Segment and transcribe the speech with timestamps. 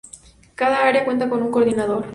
[0.55, 2.05] Cada área cuenta con un Coordinador.